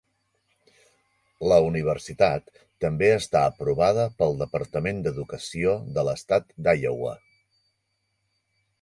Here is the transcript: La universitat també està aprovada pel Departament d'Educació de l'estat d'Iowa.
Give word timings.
La 1.51 1.59
universitat 1.65 2.49
també 2.87 3.11
està 3.17 3.45
aprovada 3.51 4.09
pel 4.23 4.35
Departament 4.43 5.05
d'Educació 5.09 5.79
de 5.99 6.09
l'estat 6.11 6.53
d'Iowa. 6.69 7.17